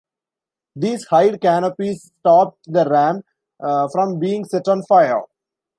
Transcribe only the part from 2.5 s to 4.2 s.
the ram from